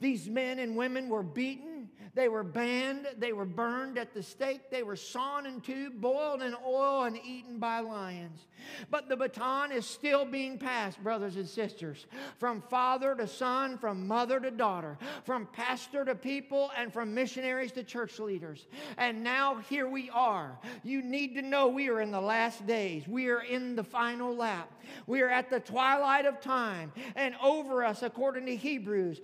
[0.00, 4.70] These men and women were beaten, they were banned, they were burned at the stake,
[4.70, 8.46] they were sawn in two, boiled in oil, and eaten by lions.
[8.88, 12.06] But the baton is still being passed, brothers and sisters,
[12.38, 17.72] from father to son, from mother to daughter, from pastor to people, and from missionaries
[17.72, 18.66] to church leaders.
[18.96, 20.58] And now here we are.
[20.84, 24.34] You need to know we are in the last days, we are in the final
[24.34, 24.70] lap.
[25.06, 29.20] We are at the twilight of time, and over us, according to Hebrews,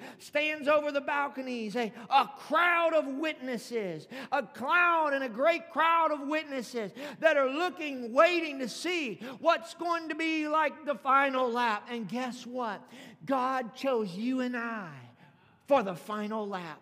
[0.68, 6.26] over the balconies a, a crowd of witnesses, a cloud and a great crowd of
[6.26, 11.88] witnesses that are looking, waiting to see what's going to be like the final lap.
[11.90, 12.82] And guess what?
[13.24, 14.90] God chose you and I
[15.66, 16.80] for the final lap.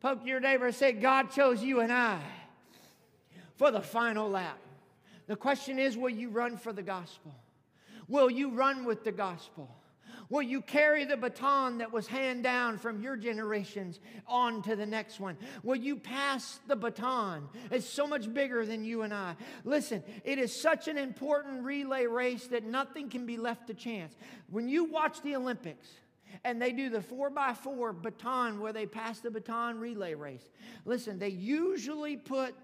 [0.00, 2.20] Poke your neighbor and say, God chose you and I
[3.56, 4.58] for the final lap.
[5.26, 7.34] The question is will you run for the gospel?
[8.08, 9.68] Will you run with the gospel?
[10.30, 14.84] Will you carry the baton that was handed down from your generations on to the
[14.84, 15.38] next one?
[15.62, 17.48] Will you pass the baton?
[17.70, 19.36] It's so much bigger than you and I.
[19.64, 24.14] Listen, it is such an important relay race that nothing can be left to chance.
[24.50, 25.88] When you watch the Olympics,
[26.44, 30.46] and they do the four by four baton where they pass the baton relay race.
[30.84, 32.54] Listen, they usually put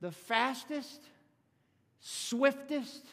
[0.00, 1.00] the fastest,
[2.00, 3.06] swiftest,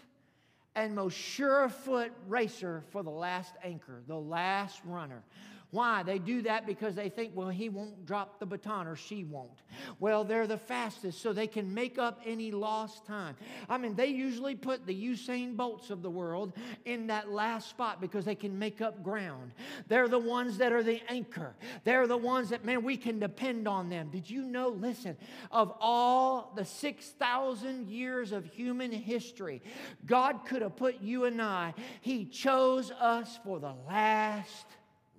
[0.75, 5.23] and most surefoot racer for the last anchor, the last runner.
[5.71, 6.01] Why?
[6.01, 9.61] They do that because they think, well, he won't drop the baton or she won't.
[9.99, 13.35] Well, they're the fastest, so they can make up any lost time.
[13.69, 16.53] I mean, they usually put the Usain Bolts of the world
[16.85, 19.51] in that last spot because they can make up ground.
[19.87, 21.53] They're the ones that are the anchor.
[21.83, 24.09] They're the ones that, man, we can depend on them.
[24.09, 25.17] Did you know, listen,
[25.51, 29.61] of all the 6,000 years of human history,
[30.07, 34.65] God could have put you and I, He chose us for the last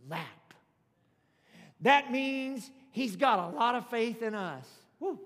[0.08, 0.39] lap.
[1.82, 4.66] That means he's got a lot of faith in us.
[4.98, 5.18] Woo.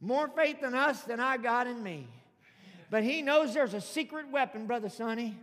[0.00, 2.08] More faith in us than I got in me.
[2.90, 5.36] But he knows there's a secret weapon, Brother Sonny.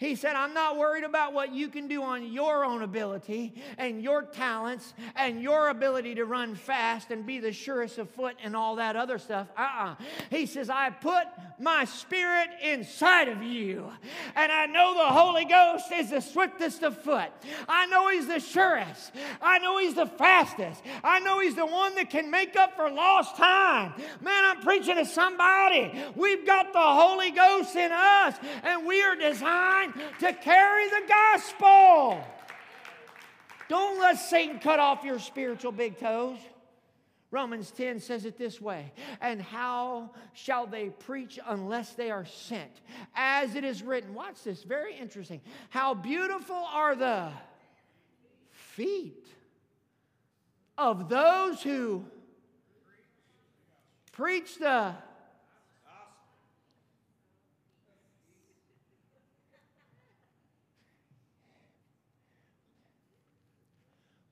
[0.00, 4.02] He said, I'm not worried about what you can do on your own ability and
[4.02, 8.56] your talents and your ability to run fast and be the surest of foot and
[8.56, 9.48] all that other stuff.
[9.58, 9.90] Uh uh-uh.
[9.90, 9.94] uh
[10.30, 11.26] He says, I put
[11.58, 13.92] my spirit inside of you.
[14.36, 17.28] And I know the Holy Ghost is the swiftest of foot.
[17.68, 19.12] I know He's the surest.
[19.42, 20.80] I know He's the fastest.
[21.04, 23.92] I know He's the one that can make up for lost time.
[24.22, 25.92] Man, I'm preaching to somebody.
[26.16, 29.89] We've got the Holy Ghost in us, and we are designed
[30.20, 32.24] to carry the gospel.
[33.68, 36.38] Don't let Satan cut off your spiritual big toes.
[37.30, 42.72] Romans 10 says it this way And how shall they preach unless they are sent?
[43.14, 45.40] As it is written, watch this, very interesting.
[45.68, 47.30] How beautiful are the
[48.50, 49.26] feet
[50.76, 52.04] of those who
[54.12, 54.94] preach the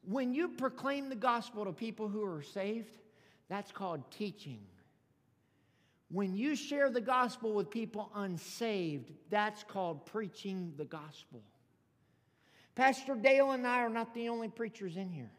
[0.09, 2.96] When you proclaim the gospel to people who are saved,
[3.50, 4.61] that's called teaching.
[6.11, 11.42] When you share the gospel with people unsaved, that's called preaching the gospel.
[12.74, 15.30] Pastor Dale and I are not the only preachers in here.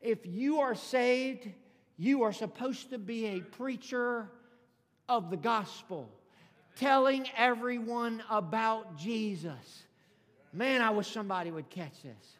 [0.00, 1.48] If you are saved,
[1.96, 4.30] you are supposed to be a preacher
[5.08, 6.08] of the gospel,
[6.76, 9.82] telling everyone about Jesus.
[10.52, 12.36] Man, I wish somebody would catch this.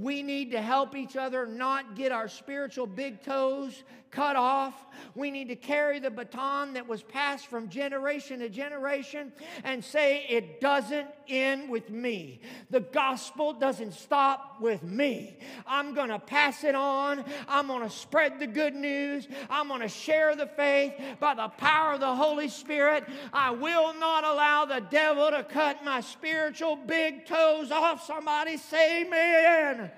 [0.00, 4.74] We need to help each other not get our spiritual big toes cut off.
[5.14, 9.32] We need to carry the baton that was passed from generation to generation
[9.64, 12.40] and say, It doesn't end with me.
[12.70, 15.38] The gospel doesn't stop with me.
[15.66, 17.24] I'm going to pass it on.
[17.48, 19.26] I'm going to spread the good news.
[19.48, 23.04] I'm going to share the faith by the power of the Holy Spirit.
[23.32, 28.06] I will not allow the devil to cut my spiritual big toes off.
[28.06, 29.90] Somebody say, Amen.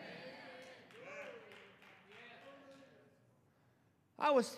[4.23, 4.57] I was,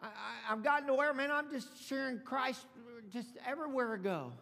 [0.00, 0.08] I,
[0.44, 2.64] have gotten to where, man, I'm just sharing Christ
[3.12, 4.32] just everywhere I go.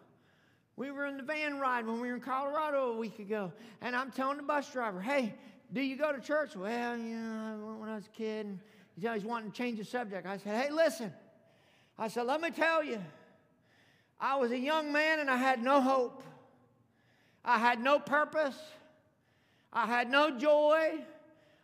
[0.77, 3.97] We were in the van ride when we were in Colorado a week ago, and
[3.97, 5.35] I'm telling the bus driver, hey,
[5.73, 6.55] do you go to church?
[6.55, 8.59] Well, you know, when I was a kid, and
[8.95, 10.27] he's always wanting to change the subject.
[10.27, 11.11] I said, hey, listen.
[11.99, 13.03] I said, let me tell you,
[14.21, 16.23] I was a young man and I had no hope.
[17.45, 18.59] I had no purpose.
[19.73, 21.01] I had no joy.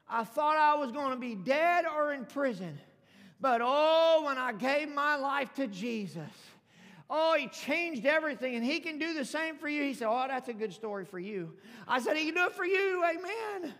[0.08, 2.78] I thought I was going to be dead or in prison.
[3.40, 6.30] But oh, when I gave my life to Jesus,
[7.10, 9.82] oh, he changed everything and he can do the same for you.
[9.82, 11.54] He said, Oh, that's a good story for you.
[11.86, 13.04] I said, He can do it for you.
[13.04, 13.74] Amen.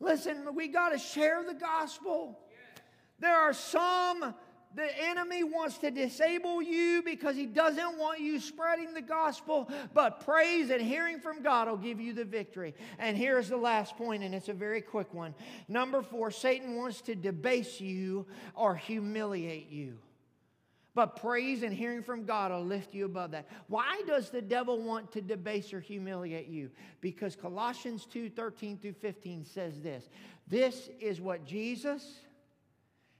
[0.00, 2.38] Listen, we got to share the gospel.
[3.18, 4.34] There are some
[4.74, 10.24] the enemy wants to disable you because he doesn't want you spreading the gospel, but
[10.24, 12.74] praise and hearing from God will give you the victory.
[12.98, 15.34] And here's the last point, and it's a very quick one.
[15.68, 19.98] Number four Satan wants to debase you or humiliate you.
[20.94, 23.46] But praise and hearing from God will lift you above that.
[23.68, 26.70] Why does the devil want to debase or humiliate you?
[27.00, 30.08] Because Colossians 2 13 through 15 says this
[30.48, 32.20] This is what Jesus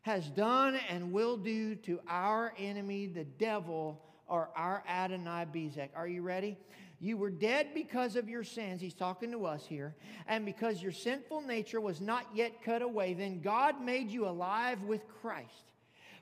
[0.09, 5.90] has done and will do to our enemy, the devil, or our Adonai Bezek.
[5.94, 6.56] Are you ready?
[6.98, 8.80] You were dead because of your sins.
[8.80, 9.94] He's talking to us here.
[10.26, 14.80] And because your sinful nature was not yet cut away, then God made you alive
[14.80, 15.68] with Christ.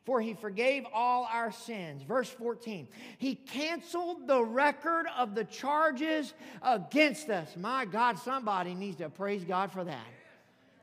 [0.06, 2.02] for he forgave all our sins.
[2.04, 2.86] Verse 14,
[3.18, 6.32] he canceled the record of the charges
[6.62, 7.56] against us.
[7.56, 10.06] My God, somebody needs to praise God for that.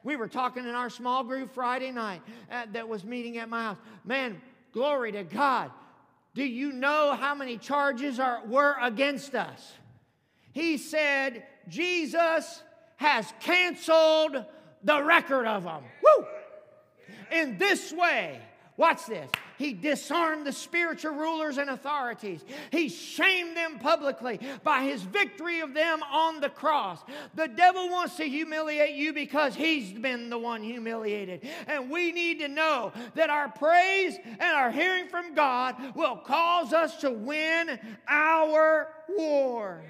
[0.03, 3.63] We were talking in our small group Friday night uh, that was meeting at my
[3.63, 3.77] house.
[4.03, 4.41] Man,
[4.71, 5.71] glory to God.
[6.35, 9.73] Do you know how many charges are, were against us?
[10.51, 12.63] He said, Jesus
[12.97, 14.43] has canceled
[14.83, 15.83] the record of them.
[16.03, 16.25] Woo!
[17.31, 18.41] In this way,
[18.77, 19.29] Watch this.
[19.63, 22.43] He disarmed the spiritual rulers and authorities.
[22.69, 26.99] He shamed them publicly by his victory of them on the cross.
[27.35, 31.47] The devil wants to humiliate you because he's been the one humiliated.
[31.65, 36.73] And we need to know that our praise and our hearing from God will cause
[36.73, 39.81] us to win our war.